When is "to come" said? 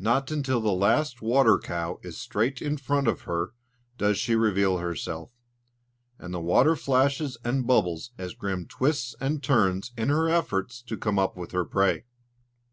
10.82-11.16